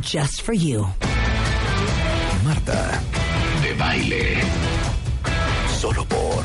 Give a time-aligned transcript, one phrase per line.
[0.00, 0.86] Just for you.
[2.44, 3.00] Marta
[3.62, 4.38] de Baile.
[5.80, 6.44] Solo por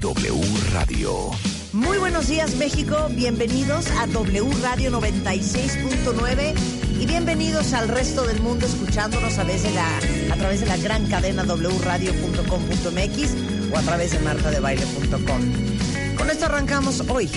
[0.00, 0.40] W
[0.72, 1.30] Radio.
[1.72, 6.54] Muy buenos días México, bienvenidos a W Radio 96.9
[7.00, 9.98] y bienvenidos al resto del mundo escuchándonos a, través de la,
[10.32, 13.34] a través de la gran cadena wradio.com.mx
[13.72, 16.16] o a través de martadebaile.com.
[16.16, 17.30] Con esto arrancamos hoy,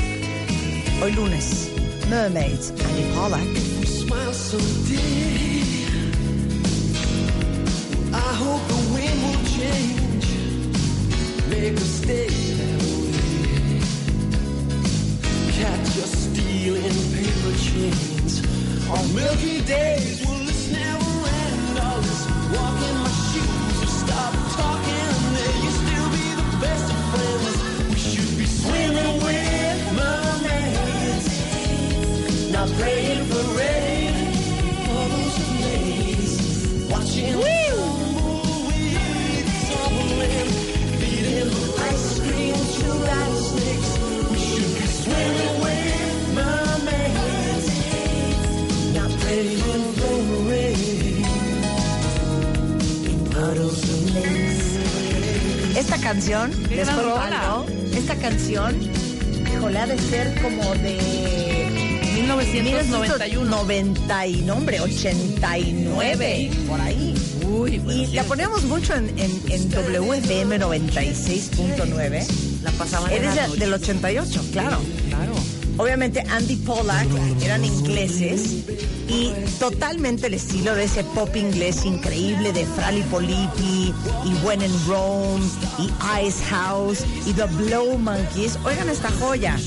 [1.02, 1.70] hoy lunes,
[2.10, 3.73] Mermaids, Annie Pollack.
[4.14, 4.34] Smile.
[8.14, 10.28] I hope the wind will change.
[11.50, 13.82] Make us stay that way.
[15.52, 18.34] Catch us stealing paper chains.
[18.88, 20.23] On milky days,
[55.94, 56.52] Esta canción,
[56.88, 57.26] rola.
[57.54, 57.66] algo,
[57.96, 58.76] esta canción,
[59.54, 61.68] híjole, ha de ser como de
[62.16, 63.46] 1991.
[63.50, 67.14] 90 y nombre, 89, por ahí.
[67.48, 72.26] Uy, Y la poníamos mucho en, en, en WFM 96.9.
[72.64, 74.80] La pasaban Eres la de- del 88, claro.
[75.10, 75.34] Claro.
[75.78, 77.08] Obviamente Andy Pollack
[77.44, 78.64] eran ingleses
[79.08, 83.94] y totalmente el estilo de ese pop inglés increíble de Frali Politi
[84.26, 85.44] y When in Rome
[85.80, 85.90] y
[86.26, 88.58] Ice House y The Blow Monkeys.
[88.66, 89.58] Oigan esta joya.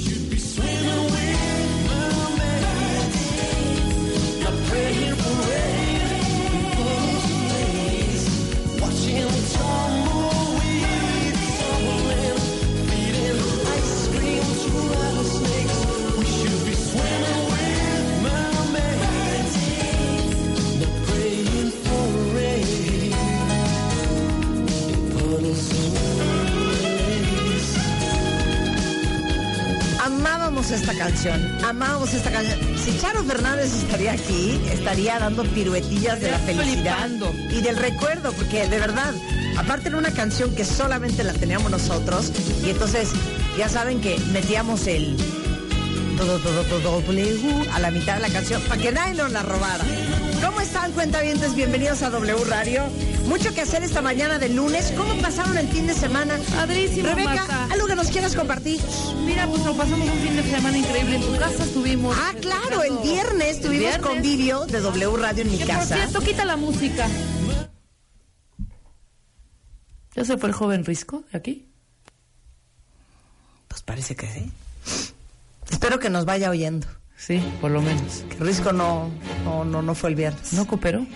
[33.24, 37.08] Fernández estaría aquí, estaría dando piruetillas de la felicidad
[37.50, 39.14] y del recuerdo, porque de verdad,
[39.56, 42.32] aparte era una canción que solamente la teníamos nosotros,
[42.64, 43.10] y entonces
[43.56, 45.16] ya saben que metíamos el
[46.16, 49.42] todo, todo, todo, W a la mitad de la canción para que nadie nos la
[49.42, 49.84] robara.
[50.44, 51.54] ¿Cómo están, cuentavientes?
[51.54, 52.84] Bienvenidos a W Radio.
[53.28, 54.92] Mucho que hacer esta mañana de lunes.
[54.96, 56.38] ¿Cómo pasaron el fin de semana?
[56.54, 57.64] Padrísimo, Rebeca, Marta.
[57.72, 58.80] algo que nos quieras compartir.
[59.24, 61.64] Mira, pues nos pasamos un fin de semana increíble en tu casa.
[61.64, 62.16] Estuvimos.
[62.18, 64.00] Ah, claro, el viernes tuvimos viernes.
[64.06, 65.96] convivio de W Radio en mi Que por casa.
[65.96, 67.08] cierto, quita la música.
[70.14, 71.68] ¿Ya se fue el joven Risco de aquí?
[73.68, 74.50] Pues parece que sí.
[75.70, 76.86] Espero que nos vaya oyendo.
[77.18, 78.24] Sí, por lo menos.
[78.30, 79.10] Que Risco no,
[79.44, 80.52] no, no, no fue el viernes.
[80.52, 81.06] ¿No cooperó?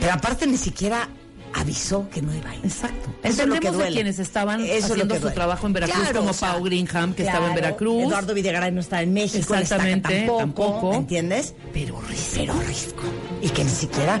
[0.00, 1.08] Pero aparte ni siquiera
[1.52, 2.64] avisó que no iba a ir.
[2.64, 3.10] Exacto.
[3.24, 3.88] Eso es lo que Entendemos duele.
[3.90, 7.12] a quienes estaban Eso haciendo su trabajo en Veracruz, Claro, como o sea, Pau Greenham,
[7.14, 8.04] que estaba en Veracruz.
[8.04, 9.54] Eduardo Videgaray no está en México.
[9.54, 10.90] Exactamente, tampoco, tampoco.
[10.92, 11.54] ¿me entiendes?
[11.72, 12.34] Pero Risco.
[12.36, 13.02] Pero Risco.
[13.42, 14.20] Y que ni siquiera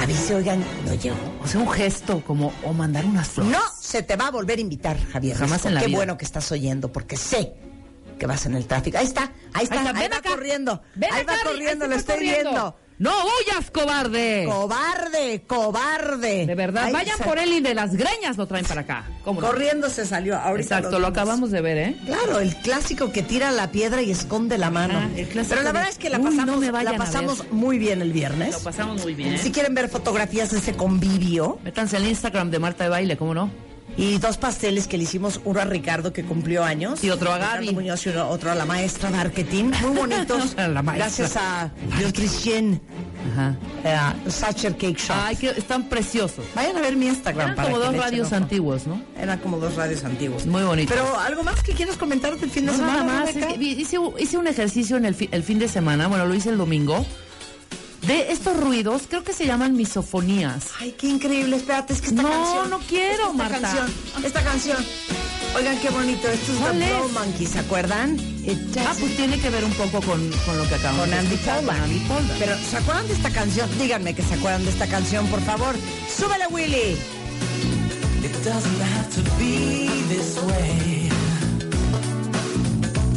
[0.00, 1.16] avise, oigan, no llegó.
[1.42, 3.52] O sea, un gesto como, o mandar unas flores.
[3.52, 5.36] No se te va a volver a invitar, Javier.
[5.36, 5.68] Jamás Risco.
[5.68, 5.96] en la Qué vida.
[5.96, 7.54] bueno que estás oyendo, porque sé
[8.18, 8.98] que vas en el tráfico.
[8.98, 10.28] Ahí está, ahí está, ahí, está, ven va acá.
[10.30, 10.82] corriendo.
[10.94, 12.50] Ven ahí acá, va corriendo, lo estoy corriendo.
[12.50, 12.76] viendo.
[12.98, 14.46] ¡No huyas, cobarde!
[14.50, 16.46] Cobarde, cobarde.
[16.46, 19.04] De verdad, Ay, vayan por él y de las greñas lo traen para acá.
[19.22, 19.46] ¿Cómo no?
[19.46, 20.36] Corriendo se salió.
[20.38, 21.96] Ahorita Exacto, lo acabamos de ver, ¿eh?
[22.06, 24.94] Claro, el clásico que tira la piedra y esconde la mano.
[24.98, 26.96] Ah, el clásico Pero la verdad es que la "Uy, no pasamos, me vayan la
[26.96, 27.52] a pasamos ver".
[27.52, 28.54] muy bien el viernes.
[28.54, 29.36] Lo pasamos muy bien.
[29.38, 33.34] Si quieren ver fotografías de ese convivio Métanse al Instagram de Marta de Baile, ¿cómo
[33.34, 33.50] no?
[33.96, 37.38] Y dos pasteles que le hicimos, uno a Ricardo que cumplió años Y otro a
[37.38, 37.72] Gaby.
[37.72, 40.54] Muñoz y uno- otro a la maestra marketing, muy bonitos.
[40.56, 40.82] La.
[40.82, 41.70] Gracias a
[42.02, 42.80] Nutrition
[43.32, 44.14] Ajá.
[44.28, 45.16] Sacher Cake Shop.
[45.18, 46.44] Ay, que están preciosos.
[46.54, 47.46] Vayan a ver mi Instagram.
[47.52, 49.02] Eran para como que dos radios antiguos, ¿no?
[49.18, 50.46] Eran como dos radios antiguos.
[50.46, 50.94] Muy bonitos.
[50.96, 53.02] Pero algo más que quieras comentar del fin de No, semana.
[53.04, 53.34] nada más.
[53.34, 53.52] Rebeca?
[53.52, 56.34] es que hice, hice un ejercicio en el, fi- el fin de semana, bueno, lo
[56.34, 57.04] hice el domingo,
[58.06, 60.64] de estos ruidos, creo que se llaman misofonías.
[60.80, 61.56] Ay, qué increíble.
[61.56, 62.70] Espérate, es que esta No, canción.
[62.70, 63.60] no quiero, es que esta Marta.
[63.60, 64.86] Canción, esta canción.
[65.56, 66.28] Oigan, qué bonito.
[66.28, 66.86] Esto es ¿Cuál The?
[66.86, 68.14] Blow Monkey, ¿se acuerdan?
[68.44, 71.10] It Ah, doesn't- pues tiene que ver un poco con, con lo que acabamos con
[71.10, 72.02] de Andy con Andy.
[72.38, 73.68] Pero, ¿se acuerdan de esta canción?
[73.78, 75.74] Díganme que se acuerdan de esta canción, por favor.
[76.16, 76.96] ¡Súbele, Willy!
[78.22, 81.08] It doesn't have to be this way.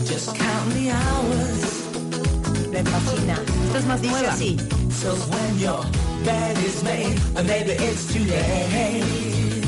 [0.08, 2.72] Just count the hours.
[2.72, 3.38] Me fascina.
[3.68, 4.34] Esta es más Dice nueva.
[4.34, 4.58] así.
[5.00, 5.82] So when your
[6.26, 9.64] bed is made, or maybe it's too late.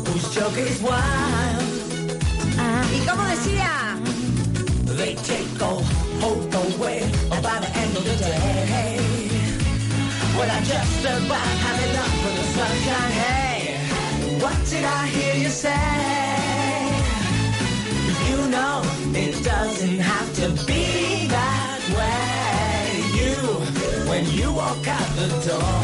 [0.07, 1.65] whose joke is wild.
[2.59, 2.85] Ah.
[2.95, 3.99] ¿Y cómo decía?
[4.97, 5.83] They take all
[6.23, 7.03] hope away
[7.33, 9.01] oh, by the end of the day.
[10.39, 12.16] When I just about had enough
[14.47, 15.87] what did I hear you say?
[18.29, 18.77] You know
[19.25, 20.85] it doesn't have to be
[21.37, 22.83] that way.
[23.21, 23.37] You,
[24.11, 25.79] when you walk out the door,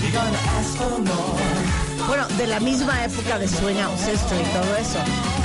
[0.00, 1.84] you're gonna ask for more.
[2.06, 4.98] Bueno, de la misma época de Sueña Ancestro y todo eso.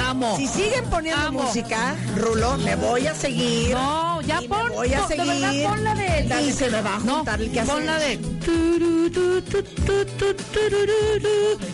[0.10, 0.36] Amo.
[0.36, 1.44] Si siguen poniendo Amo.
[1.44, 3.72] música, Rulo, me voy a seguir.
[3.72, 5.26] No, ya pon, voy a de seguir.
[5.26, 6.24] verdad, pon la de...
[6.26, 7.72] la Y de- se me va a no, juntar el que hace.
[7.72, 8.18] pon la de...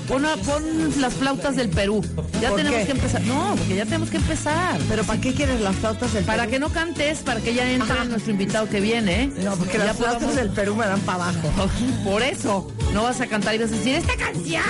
[0.08, 2.02] Pon, pon las flautas del Perú.
[2.42, 3.22] Ya ¿Por tenemos que empezar.
[3.22, 4.80] No, porque ya tenemos que empezar.
[4.88, 6.52] Pero ¿para qué quieres las flautas del Para Perú?
[6.52, 9.24] que no cantes, para que ya entre nuestro invitado que viene.
[9.24, 9.32] ¿eh?
[9.44, 11.50] No, porque las flautas del Perú me dan para abajo.
[12.04, 14.64] Por eso, no vas a cantar y vas a decir, ¡esta canción!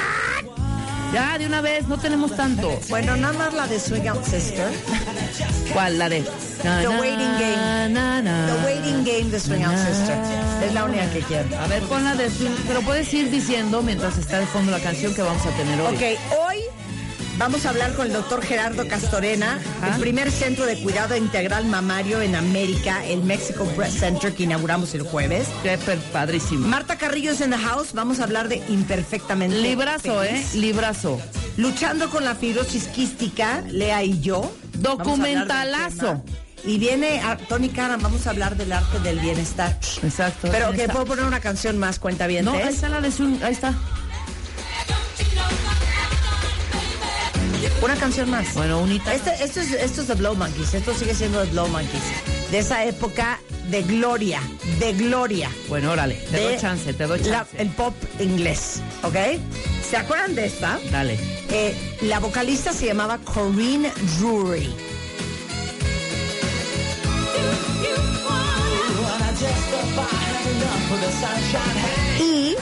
[1.13, 2.77] Ya, de una vez, no tenemos tanto.
[2.89, 4.69] Bueno, nada más la de Swing Out Sister.
[5.73, 5.97] ¿Cuál?
[5.97, 6.23] La de...
[6.61, 7.89] The Waiting Game.
[7.89, 8.47] Na, na.
[8.47, 10.17] The Waiting Game de Swing Out Sister.
[10.65, 11.57] Es la única que quiero.
[11.59, 12.29] A ver, pon la de...
[12.67, 15.95] Pero puedes ir diciendo mientras está de fondo la canción que vamos a tener hoy.
[15.95, 16.01] Ok,
[16.47, 16.57] hoy
[17.37, 22.21] vamos a hablar con el doctor Gerardo Castorena, el primer centro de cuidado integral mamario
[22.21, 25.47] en América, el Mexico Breast Center que inauguramos el jueves.
[25.63, 25.77] Qué
[26.11, 26.67] padrísimo.
[26.67, 29.57] Marta Carrillo es en the house, vamos a hablar de imperfectamente.
[29.57, 30.43] Librazo, ¿eh?
[30.53, 31.19] Librazo.
[31.57, 34.51] Luchando con la fibrosis quística, Lea y yo.
[34.73, 36.23] Documentalazo.
[36.63, 39.77] Y viene a, Tony Karam, vamos a hablar del arte del bienestar.
[40.01, 40.47] Exacto.
[40.51, 42.45] Pero que puedo poner una canción más, cuenta bien.
[42.45, 43.75] No, ahí está la de Swing, ahí está.
[47.81, 48.53] Una canción más.
[48.55, 49.13] Bueno, unita.
[49.13, 52.03] Este, esto, es, esto es The Blow Monkeys, esto sigue siendo The Blow Monkeys.
[52.51, 53.39] De esa época
[53.69, 54.41] de gloria,
[54.79, 55.49] de gloria.
[55.67, 57.61] Bueno, órale, te doy chance, te doy la- chance.
[57.61, 59.15] el pop inglés, ¿ok?
[59.87, 60.79] ¿Se acuerdan de esta?
[60.91, 61.19] Dale.
[61.49, 64.73] Eh, la vocalista se llamaba Corinne Drury.
[72.19, 72.55] Y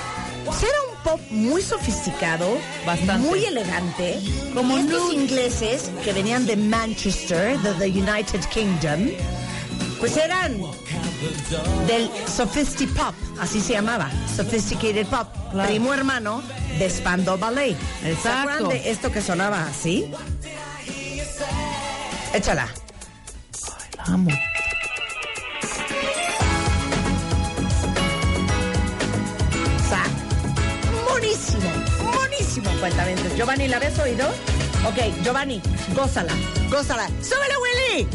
[0.66, 3.28] era un pop muy sofisticado, Bastante.
[3.28, 4.20] muy elegante.
[4.54, 5.14] Como Nude.
[5.14, 9.10] ingleses que venían de Manchester, de the United Kingdom,
[10.00, 10.58] pues eran
[11.88, 15.70] del Sophisti Pop, así se llamaba, Sophisticated Pop, Claro.
[15.70, 16.42] primo hermano
[16.78, 17.76] de Spandau Ballet.
[18.02, 18.68] ¿Se Exacto.
[18.68, 20.12] de esto que sonaba así?
[22.34, 22.68] Échala.
[23.98, 24.32] La amo.
[33.38, 34.28] Giovanni, ¿la habías oído?
[34.86, 35.62] Ok, Giovanni,
[35.96, 36.34] gózala,
[36.70, 37.08] gózala.
[37.22, 38.08] ¡Súbele, Willy!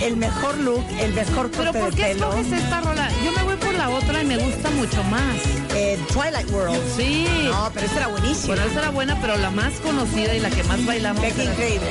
[0.00, 2.28] El mejor look, el mejor Pero corte ¿por de qué pelo.
[2.32, 3.08] escoges esta rola?
[3.24, 5.36] Yo me voy por la otra y me gusta mucho más.
[5.74, 6.78] Eh, Twilight World.
[6.96, 7.26] Sí.
[7.44, 8.54] No, pero esta era buenísima.
[8.54, 11.22] Bueno, esa era buena, pero la más conocida y la que más bailamos.
[11.22, 11.88] Qué increíble.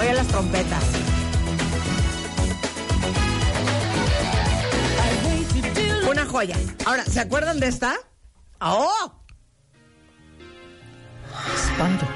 [0.00, 0.84] Oye las trompetas.
[6.10, 6.56] Una joya.
[6.86, 7.94] Ahora, ¿se acuerdan de esta?
[8.60, 9.12] ¡Oh!
[11.54, 12.06] Espanto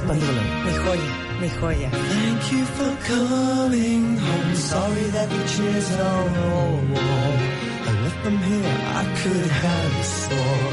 [0.00, 0.46] ballet.
[0.64, 1.10] Mi joya,
[1.40, 1.88] mi joya.
[1.90, 4.54] Thank you for coming home.
[4.54, 6.48] Sorry that the chairs are the
[6.92, 7.32] wall.
[7.88, 10.72] I left them here, I could have a sore.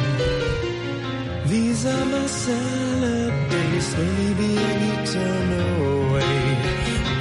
[1.48, 6.58] These are my salad days, slowly being eaten away.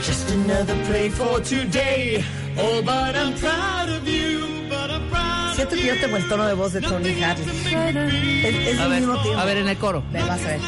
[0.03, 2.25] Just another play for today.
[2.59, 6.47] Oh, but I'm proud of you, but I'm proud Siento que yo tengo el tono
[6.47, 7.47] de voz de Tony Harris.
[7.47, 9.41] Es, es A el ver, mismo tiempo.
[9.41, 10.03] a ver en el coro.
[10.13, 10.61] Ve, vas a ver.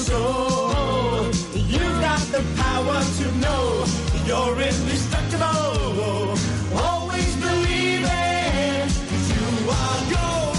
[0.00, 1.26] Soul.
[1.54, 3.84] You've got the power to know
[4.26, 6.36] you're indestructible.
[6.78, 8.90] Always believe it.
[9.32, 10.56] You are gold.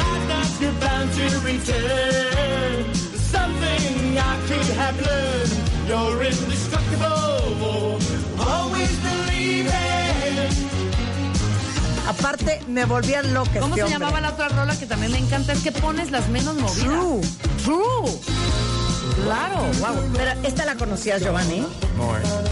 [0.00, 2.09] Like that you're bound to return.
[12.32, 13.98] Aparte, me volvían loca ¿Cómo este se hombre.
[13.98, 15.52] llamaba la otra rola que también me encanta?
[15.52, 16.76] Es que pones las menos movidas.
[16.84, 17.20] True.
[17.64, 18.20] True.
[19.24, 20.10] Claro, wow.
[20.16, 21.66] Pero esta la conocías, Giovanni.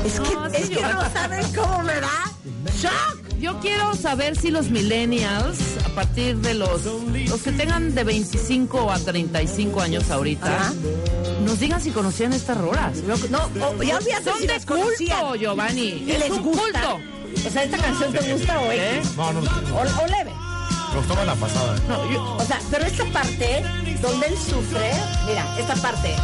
[0.04, 2.32] Es que, No, es que no saben cómo me da
[2.76, 3.38] shock.
[3.38, 8.90] Yo quiero saber si los millennials, a partir de los, los que tengan de 25
[8.90, 10.72] a 35 años ahorita, Ajá.
[11.44, 12.96] nos digan si conocían estas rolas.
[13.04, 16.02] No, o- ya olvídate Son si de culto, Giovanni.
[16.04, 16.62] ¿Y es les un gusta?
[16.82, 17.00] culto.
[17.46, 18.98] O sea, ¿esta canción te gusta o ¿Eh?
[18.98, 19.16] X?
[19.16, 19.48] No, no, no.
[19.76, 20.32] O, o leve.
[20.92, 21.76] Me gustó más la pasada.
[21.88, 23.64] No, yo- O sea, pero esta parte
[24.00, 24.92] donde él sufre,
[25.26, 26.14] mira, esta parte.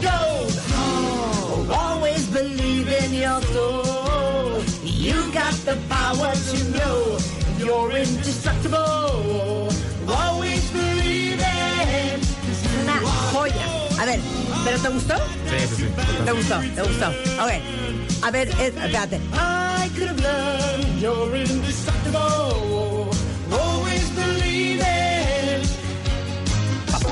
[0.00, 1.70] Gold.
[1.70, 4.62] Always believe in your soul.
[4.82, 7.18] You got the power to know
[7.58, 9.68] you're indestructible.
[10.08, 12.20] Always believe it.
[12.82, 13.00] Una
[13.32, 13.66] joya.
[14.00, 14.20] A ver,
[14.64, 15.14] ¿pero te gustó?
[15.16, 15.86] Sí, sí, sí.
[16.24, 17.08] Te gustó, te gustó.
[17.42, 17.52] Ok.
[18.22, 19.16] A ver, eh, espérate.
[19.34, 23.10] I could have learned you're indestructible.
[23.52, 25.68] Always believe it.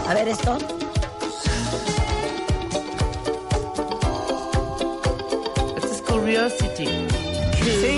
[0.09, 0.59] A ver esto.
[5.77, 6.89] Esta es Curiosity.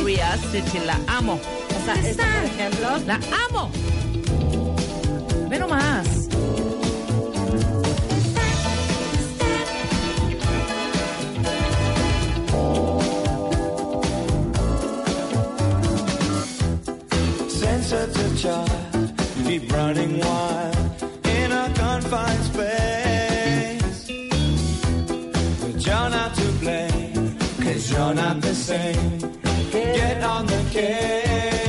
[0.00, 1.34] Curiosity, la amo.
[1.34, 2.88] O sea, esta, por ejemplo.
[3.06, 3.70] La amo.
[5.48, 6.13] Ve nomás.
[18.44, 19.12] Child,
[19.46, 20.76] keep running wild
[21.24, 24.06] in a confined space.
[25.60, 29.18] But you're not to blame, cause you're not the same.
[29.72, 31.63] Get on the case.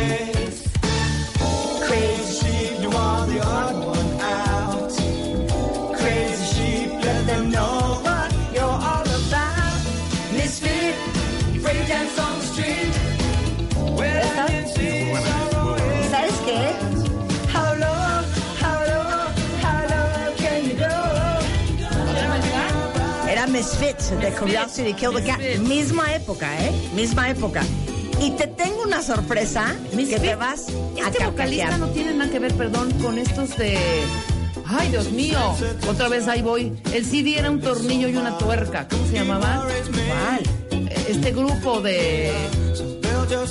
[24.12, 25.40] De Curiosity Kill the Cat.
[25.60, 26.72] Misma época, ¿eh?
[26.94, 27.64] Misma época.
[28.22, 30.68] Y te tengo una sorpresa que te vas
[31.04, 33.78] a Este vocalista no tiene nada que ver, perdón, con estos de...
[34.68, 35.40] Ay, Dios mío.
[35.88, 36.72] Otra vez ahí voy.
[36.94, 38.88] El CD era un tornillo y una tuerca.
[38.88, 39.68] ¿Cómo se llamaba?
[40.08, 40.90] ¿Cuál?
[41.08, 42.32] Este grupo de...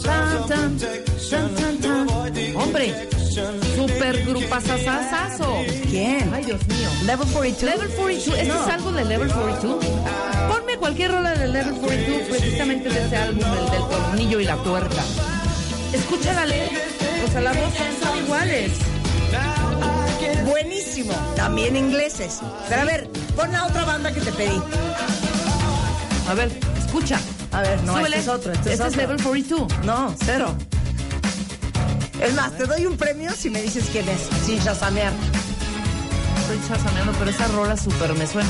[0.04, 2.56] Tan, tan, tan, tan, tan.
[2.56, 5.56] Hombre, super grupazazazazo.
[5.90, 6.30] ¿Quién?
[6.32, 6.88] Ay, Dios mío.
[7.04, 7.62] Level 42.
[7.74, 9.84] Level 42, ¿este es algo de Level 42?
[10.48, 14.56] Ponme cualquier rola de Level 42, precisamente de ese álbum, el del tornillo y la
[14.56, 15.02] tuerca.
[15.92, 16.78] Escucha la letra,
[17.26, 17.72] o sea, la voz
[18.02, 18.72] son iguales.
[20.46, 21.12] Buenísimo.
[21.36, 22.40] También ingleses.
[22.68, 24.60] Pero a ver, pon la otra banda que te pedí.
[26.28, 27.18] A ver, escucha.
[27.52, 28.52] A ver, no, este es otro.
[28.52, 28.96] Este, Este es, es.
[28.96, 29.78] Level 42.
[29.84, 30.54] No, cero.
[32.24, 35.12] Es más, te doy un premio si me dices quién es, sin chasamear.
[36.40, 38.48] Estoy chasameando, pero esa rola súper me suena.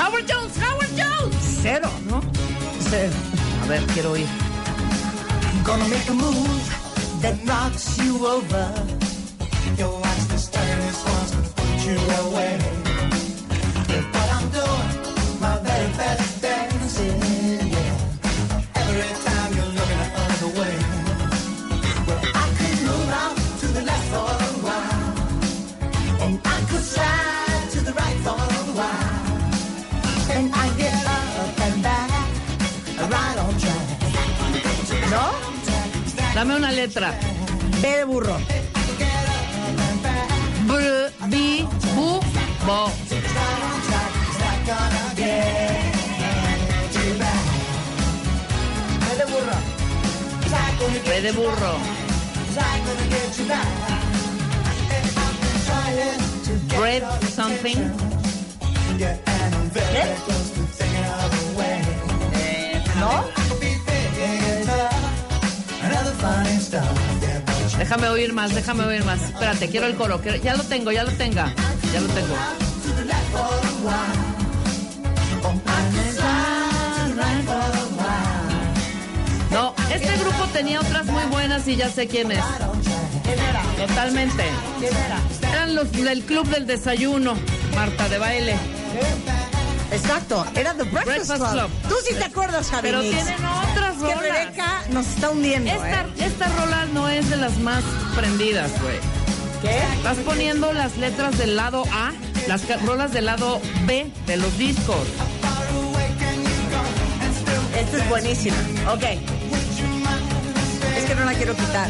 [0.00, 1.36] Howard Jones, Howard Jones.
[1.60, 1.90] Cero.
[2.08, 2.22] ¿No?
[2.88, 3.12] Cero.
[3.64, 4.26] A ver, quiero oír.
[5.62, 8.72] Gonna make a move that knocks you over.
[9.78, 10.47] Watch this
[36.38, 37.12] Dame una letra.
[37.82, 38.38] B de burro.
[40.68, 41.66] Br, bi,
[41.96, 42.20] bu,
[42.64, 42.92] bo.
[49.00, 49.58] B de burro.
[51.04, 51.74] B de burro.
[56.78, 57.02] Bread
[57.34, 57.78] something.
[63.00, 63.37] ¿No?
[67.78, 69.20] Déjame oír más, déjame oír más.
[69.22, 70.20] Espérate, quiero el coro.
[70.20, 71.52] quiero- Ya lo tengo, ya lo tenga.
[71.92, 72.34] Ya lo tengo.
[79.50, 82.44] No, este grupo tenía otras muy buenas y ya sé quién es.
[83.86, 84.44] Totalmente.
[85.52, 87.34] Eran los del club del desayuno,
[87.74, 88.56] Marta de baile.
[89.90, 91.52] Exacto, era The Breakfast, Breakfast Club.
[91.52, 91.70] Club.
[91.88, 93.67] Tú sí te acuerdas, Javi Pero tienen otras
[94.06, 94.30] Es que.
[94.32, 96.06] Rebeca nos está hundiendo, Esta, ¿eh?
[96.20, 97.82] esta rola no es de las más
[98.14, 98.98] prendidas, güey.
[99.62, 99.76] ¿Qué?
[99.94, 102.12] Estás poniendo las letras del lado A,
[102.46, 105.06] las rolas del lado B de los discos.
[107.76, 108.56] Esta es buenísima.
[108.92, 109.02] Ok.
[110.96, 111.88] Es que no la quiero quitar.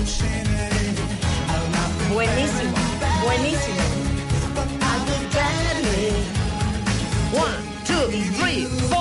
[2.13, 2.75] Buenísimo.
[3.25, 3.77] Buenísimo.
[7.33, 8.98] One, two, three, four.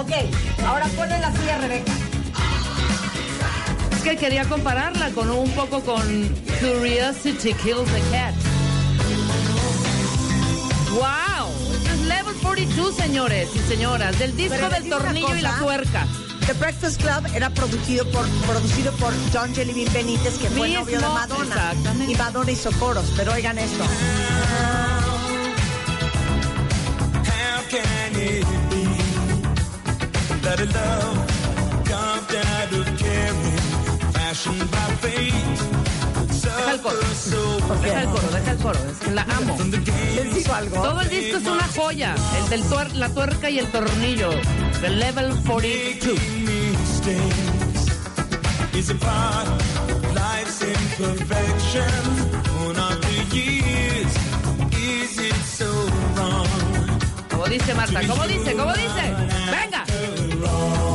[0.00, 0.12] Ok.
[0.66, 1.92] Ahora ponle la silla, Rebeca.
[3.92, 6.00] Es que quería compararla con un poco con
[6.58, 8.34] Curiosity Kills the Cat.
[10.92, 11.50] ¡Wow!
[11.74, 16.06] Esto es Level 42, señores y señoras, del disco Pero del tornillo y la tuerca.
[16.46, 21.00] The Breakfast Club era producido por, producido por John Jellybean Benítez, que fue Mismo, novio
[21.00, 21.74] de Madonna.
[22.08, 23.84] Y Madonna hizo coros, pero oigan esto.
[27.26, 28.69] How can it be
[30.50, 31.18] that a love
[31.86, 33.58] carved out of caring,
[34.12, 35.60] fashioned by fate,
[36.42, 36.98] Deja el coro.
[37.82, 38.78] Deja el coro, deja el coro.
[38.90, 39.56] Es que la amo.
[40.16, 40.82] Les digo algo.
[40.82, 42.14] Todo el disco es una joya.
[42.38, 44.30] El del tuer- la tuerca y el tornillo.
[44.80, 46.18] The Level 42.
[46.80, 47.82] mistakes
[48.74, 51.92] is a part of life's imperfection.
[53.32, 54.12] Years,
[54.72, 55.70] is it so
[56.16, 56.48] wrong?
[57.48, 59.29] Dice Marta, como dice, como dice.
[60.40, 60.80] Venga.
[60.80, 60.89] ¿Sabes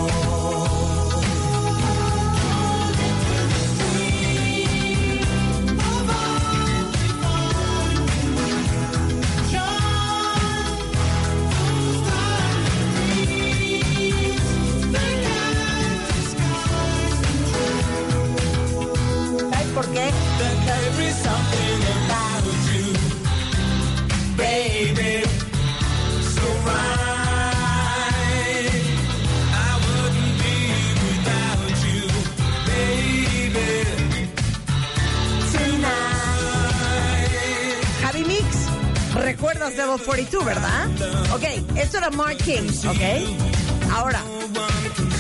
[40.46, 40.88] ¿verdad?
[41.34, 41.44] Ok,
[41.76, 43.92] esto era Mark King, ¿ok?
[43.92, 44.22] Ahora,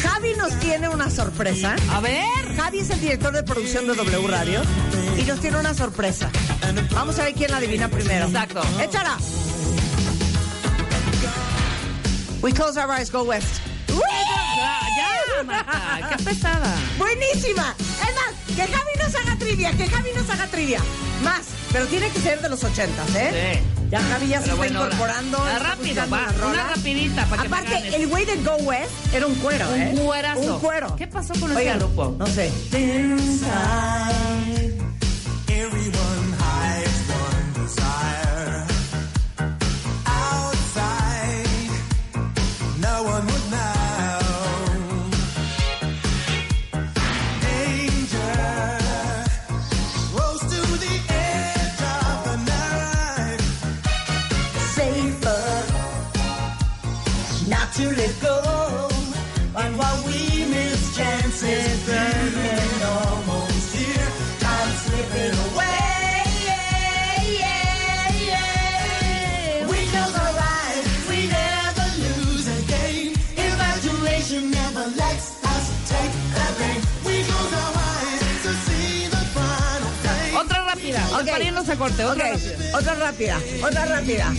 [0.01, 1.75] Javi nos tiene una sorpresa.
[1.91, 2.55] A ver.
[2.55, 4.61] Javi es el director de producción de W Radio
[5.17, 6.29] y nos tiene una sorpresa.
[6.91, 8.27] Vamos a ver quién la adivina primero.
[8.27, 8.61] Exacto.
[8.81, 9.17] Échala.
[12.41, 13.47] We close our eyes, go west.
[13.89, 14.01] ¡Woo!
[14.95, 16.09] Ya, Marta.
[16.09, 16.75] Qué pesada.
[16.99, 17.75] Buenísima.
[17.79, 20.79] Es más, que Javi nos haga trivia, que Javi nos haga trivia.
[21.23, 23.61] Más, pero tiene que ser de los ochentas, ¿eh?
[23.63, 23.74] Sí.
[23.95, 25.38] Ya Javi ya se está bueno, incorporando.
[25.38, 27.93] está rápido, va, la una rapidita para que Aparte, ganes.
[27.93, 29.91] el güey de Go West era un cuero, ¿eh?
[29.93, 30.53] Un cuerazo.
[30.55, 30.95] Un cuero.
[30.97, 32.13] ¿Qué pasó con ese Oigan, grupo?
[32.19, 32.47] No sé.
[32.73, 33.53] Inside,
[35.47, 36.34] everyone
[81.15, 81.25] Ok.
[81.30, 82.78] Para irnos a corte, otra rápida.
[82.78, 84.34] Otra rápida, otra rápida.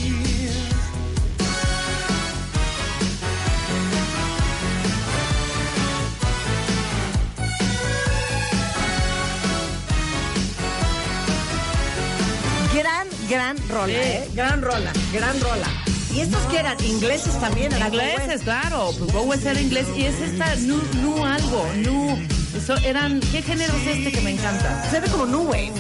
[12.74, 13.94] Gran, gran rola, Sí.
[13.98, 14.28] ¿eh?
[14.34, 15.66] Gran rola, gran rola.
[16.12, 16.82] ¿Y estos que eran?
[16.84, 17.72] ¿Ingleses también?
[17.72, 18.90] ¿Eran Ingleses, claro.
[18.98, 19.86] Pues Bowie era inglés.
[19.96, 22.18] Y es esta nu, nu algo, nu.
[22.56, 24.90] Eso eran, ¿qué género es este que me encanta?
[24.90, 25.72] Se ve como New Wave.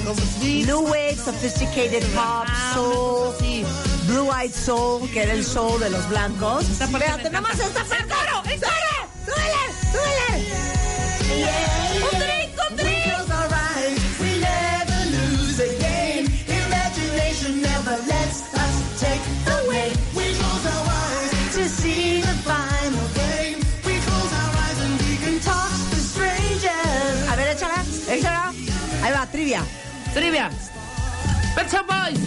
[0.66, 3.64] New Wave, Sophisticated Pop, Ah, Soul, Sí.
[4.06, 6.68] Blue Eyed Soul, que era el soul de los blancos.
[6.68, 7.80] Esta parte nada más encanta.
[7.80, 8.04] esta parte.
[8.04, 8.85] ¡El coro, el coro!
[30.16, 30.48] Trivia.
[31.54, 32.18] Pet Shop Boys.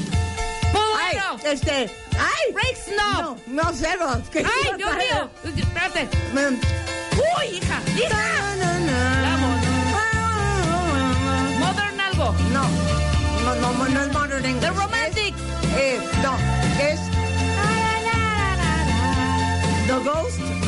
[0.75, 1.89] Ay, este.
[2.19, 2.53] ¡Ay!
[2.53, 3.35] Break Snob.
[3.47, 4.21] No, no, cero.
[4.31, 5.29] ¿Qué Ay, Dios mío.
[5.43, 6.07] Espérate.
[6.31, 6.59] Mm.
[7.17, 8.21] Uy, hija, hija.
[9.23, 9.55] Vamos.
[11.57, 12.35] Modern algo.
[12.53, 12.67] No,
[13.43, 14.61] no, no, no es Modern English.
[14.61, 15.33] The Romantic.
[15.75, 16.37] Es, eh, no,
[16.79, 16.99] es
[19.87, 20.58] The Ghost.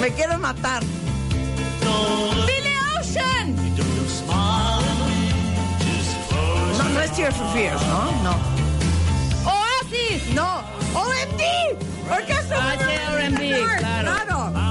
[0.00, 0.82] Me quiero matar.
[2.46, 3.56] Billy Ocean.
[6.78, 8.12] No, no es Tears for Fears, ¿no?
[8.22, 8.36] No.
[9.50, 10.34] Oasis.
[10.34, 10.62] No.
[10.94, 11.42] OMD.
[12.10, 13.78] Orquesta Ah, sí, claro.
[13.78, 14.67] Claro.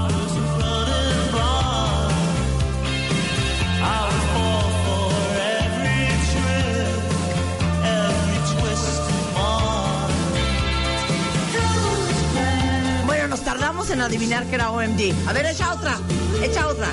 [14.08, 15.12] Adivinar que era OMD.
[15.28, 15.96] A ver, echa otra.
[16.42, 16.88] Echa otra.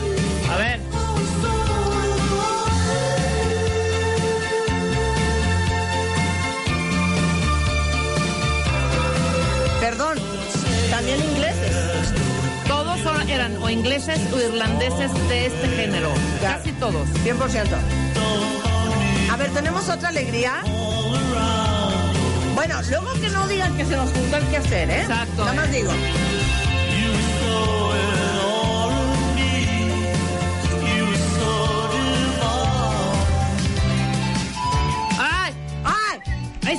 [0.52, 0.80] A ver.
[9.80, 10.18] Perdón.
[10.90, 11.76] También ingleses.
[12.68, 16.10] Todos son- eran o ingleses o irlandeses de este género.
[16.40, 16.58] Claro.
[16.58, 17.08] Casi todos.
[17.24, 17.76] 100%.
[19.32, 20.62] A ver, ¿tenemos otra alegría?
[22.56, 25.02] Bueno, luego que no digan que se nos juntó el que hacer, ¿eh?
[25.02, 25.72] Exacto, Nada más ¿eh?
[25.74, 25.92] digo.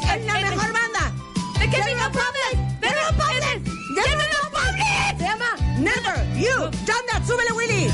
[0.03, 1.13] ¡Es la mejor banda!
[1.59, 2.57] ¡De qué ¡Never vino Public!
[2.81, 3.59] ¡De ¡Never Public!
[3.95, 4.17] ¡Never
[4.53, 5.19] Public!
[5.19, 7.23] Se llama Never You Done That.
[7.27, 7.91] ¡Súbele, Willy!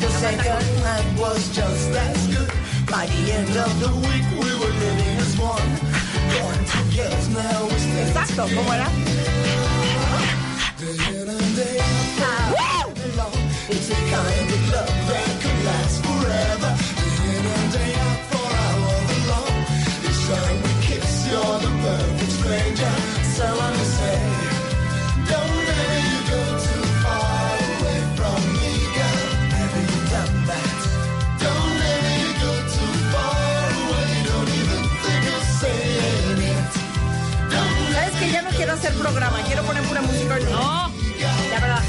[0.00, 2.50] The second night was just as good.
[2.90, 5.70] By the end of the week, we were living as one.
[6.34, 8.88] Going to girls now we Exacto, ¿cómo era?
[10.78, 11.78] day and day.
[13.68, 14.51] It's a kind
[39.02, 39.42] programa?
[39.46, 40.34] Quiero poner pura música.
[40.34, 40.44] hoy.
[40.44, 40.90] No.
[41.50, 41.82] La verdad.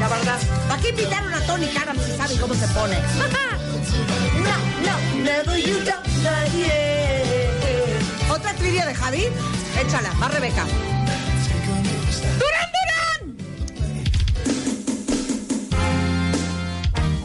[0.00, 0.38] La verdad.
[0.68, 2.98] ¿Para qué invitaron a Tony Karam si saben cómo se pone?
[4.46, 8.32] no, no, never you done that, yeah.
[8.32, 9.28] ¿Otra trivia de Javi?
[9.78, 10.64] Échala, va Rebeca.
[12.40, 13.20] ¡Durán, Durán!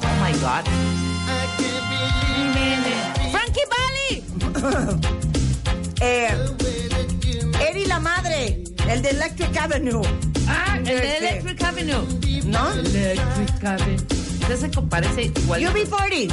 [0.03, 0.65] Oh my God.
[3.31, 5.17] Frankie Valli.
[5.99, 6.29] Eh,
[8.89, 10.01] el de Electric Avenue.
[10.47, 11.17] Ah, el de.
[11.17, 12.07] Electric Avenue.
[12.45, 12.71] ¿No?
[12.71, 13.97] Electric Avenue.
[14.47, 15.61] Que parece igual.
[15.61, 16.29] UB40.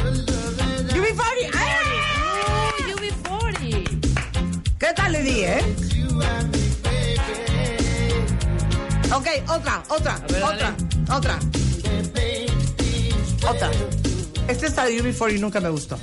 [0.90, 1.50] UB40.
[1.54, 1.66] ¡Ah!
[2.46, 3.84] Oh, UB40.
[4.78, 5.62] ¿Qué tal le di, eh?
[9.12, 10.76] Ok, otra, otra, ver, otra,
[11.12, 11.38] otra.
[13.48, 13.70] Otra.
[14.48, 15.98] Esta está de UB40 nunca me gustó.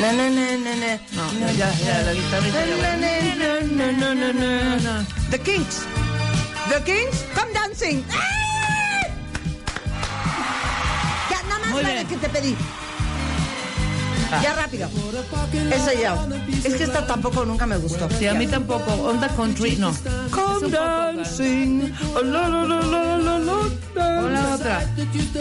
[0.00, 0.92] Na, na, na, na, na.
[1.12, 2.96] No, ya, ya, la guitarrita ya va.
[2.96, 3.12] na,
[3.68, 4.94] na, na, na, na, na.
[5.30, 5.84] The Kings.
[6.72, 8.02] The Kings, come dancing.
[8.08, 8.24] ¡Ah!
[11.30, 12.56] Ya, nada más la que te pedí.
[14.42, 14.88] Ya rápido.
[15.70, 16.16] Esa ya.
[16.64, 18.08] Es que esta tampoco nunca me gustó.
[18.18, 18.92] Sí, a mí tampoco.
[18.94, 19.92] Onda country, no.
[20.30, 21.92] Come dancing.
[22.14, 24.22] Oh, la, la, la, la, la, la.
[24.22, 24.80] O la otra.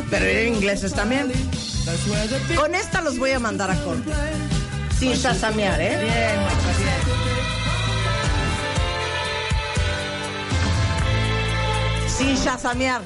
[0.09, 1.31] Pero en ingleses también.
[2.55, 4.11] Con esta los voy a mandar a corte.
[4.97, 5.97] Sin sasamear, ¿eh?
[6.01, 7.19] Bien, Marta, bien.
[12.19, 13.01] sin chasamear.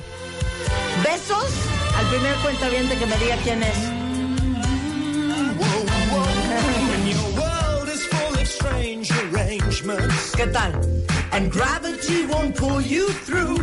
[1.04, 1.52] Besos
[1.98, 3.78] al primer cuentaviente que me diga quién es.
[10.36, 10.72] ¿Qué tal?
[11.32, 13.58] And gravity won't pull you through.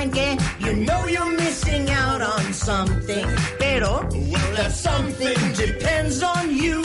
[0.00, 3.26] You know you're missing out on something.
[3.58, 6.82] Pero, Well, that something depends on you.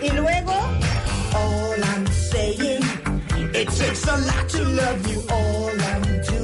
[0.00, 0.54] y luego,
[1.34, 2.82] All I'm saying,
[3.52, 5.22] it takes a lot to love you.
[5.28, 6.35] All I'm doing,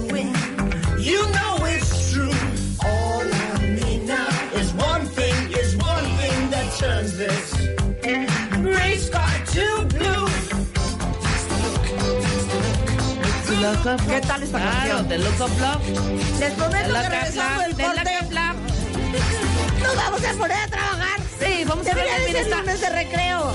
[13.64, 15.08] Of ¿qué tal esta Claro, canción?
[15.08, 16.40] The Look of Love.
[16.40, 17.58] Les prometo The que Love.
[17.58, 18.12] del corte
[19.82, 21.20] nos vamos a poner a trabajar.
[21.38, 22.56] Sí, vamos a ver de también está.
[22.58, 23.54] lunes de recreo.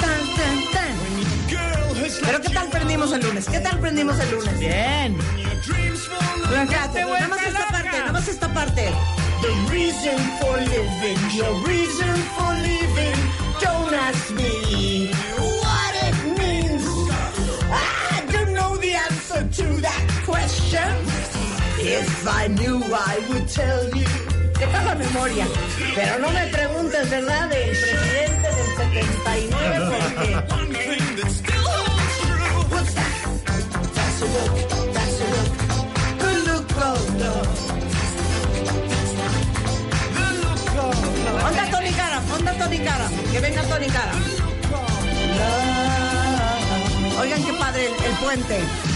[0.00, 2.22] Tan, tan, tan.
[2.24, 3.46] Pero ¿qué tal prendimos el lunes?
[3.46, 4.58] ¿Qué tal prendimos el lunes?
[4.58, 5.18] Bien.
[5.20, 8.90] Fíjate, nada más esta parte, nada más esta parte.
[9.42, 13.16] The reason for living, your reason for living.
[13.60, 15.10] Don't ask me
[21.94, 24.06] If I knew, I would tell you.
[24.56, 25.46] Te memoria.
[25.94, 27.50] Pero no me preguntes, ¿verdad?
[27.50, 30.88] Del presidente del 79, porque.
[32.70, 33.12] What's that?
[33.94, 34.52] That's a look.
[34.94, 35.50] That's a look.
[36.32, 36.66] Look.
[41.44, 43.06] Onda Tony Cara, onda Tony Cara.
[43.30, 44.12] Que venga Tony Cara.
[47.20, 48.91] Oigan qué padre el, el puente.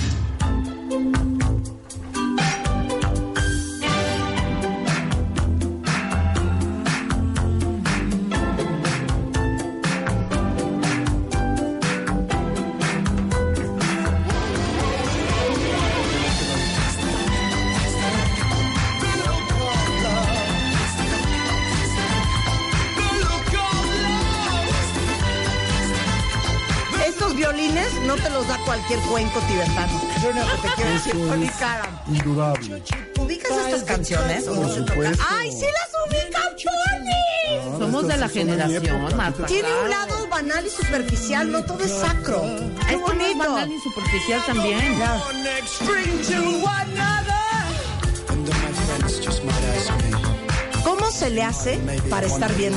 [32.09, 32.83] Indudable.
[33.19, 34.47] ¿Ubicas estas canciones?
[34.47, 34.63] no?
[35.29, 37.79] ¡Ay, sí las ubica Tony!
[37.79, 39.47] Somos de la generación, Marta.
[39.47, 42.43] Tiene un lado banal y superficial, no todo es sacro.
[42.43, 43.39] ¡Qué Esto no es bonito!
[43.39, 45.01] banal ni superficial también.
[50.85, 52.73] ¿Cómo se le hace para estar bien?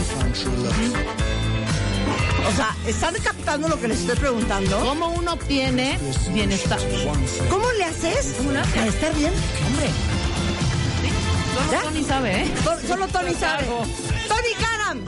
[2.50, 4.80] O sea, ¿están captando lo que les estoy preguntando?
[4.80, 6.00] ¿Cómo uno obtiene
[6.34, 6.80] bienestar?
[7.50, 8.36] ¿Cómo le haces
[8.74, 9.32] para estar bien?
[9.68, 9.88] Hombre,
[11.56, 11.82] Solo ¿Ya?
[11.82, 12.52] Tony sabe, ¿eh?
[12.64, 13.66] solo- solo Tony sabe.
[13.66, 15.00] Tony Karam,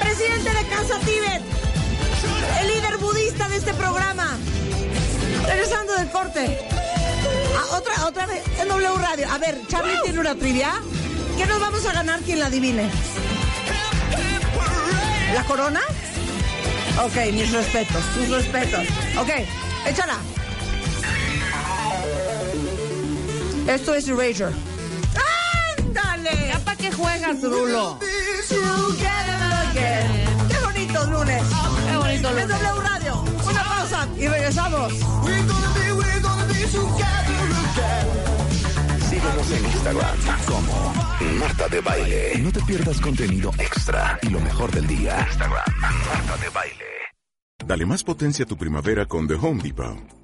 [0.00, 1.42] presidente de Casa Tíbet,
[2.60, 4.36] el líder budista de este programa.
[5.46, 6.58] Regresando del corte.
[7.56, 9.28] Ah, otra, otra vez, en W Radio.
[9.32, 10.72] A ver, Charlie tiene una trivia.
[11.36, 12.88] ¿Qué nos vamos a ganar quien la adivine?
[15.34, 15.80] ¿La corona?
[17.02, 18.86] Ok, mis respetos, tus respetos.
[19.18, 19.30] Ok,
[19.86, 20.16] échala.
[23.66, 24.52] Esto es Erasure.
[25.96, 26.48] ¡Ándale!
[26.48, 27.98] ¿Ya para qué juegas, Rulo?
[27.98, 28.06] ¡Qué
[30.64, 31.42] bonito lunes!
[31.90, 32.48] Qué bonito Es lunes.
[32.48, 33.24] W Radio.
[33.50, 34.92] Una pausa y regresamos.
[35.24, 38.33] We're gonna be, we're gonna be together again.
[39.24, 40.92] Síguenos en Instagram como
[41.38, 42.38] Marta de Baile.
[42.40, 45.26] No te pierdas contenido extra y lo mejor del día.
[45.30, 46.84] Instagram, Marta de Baile.
[47.66, 50.23] Dale más potencia a tu primavera con The Home Depot.